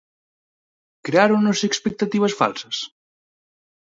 Creáronnos 1.05 1.59
expectativas 1.69 2.33
falsas? 2.41 2.77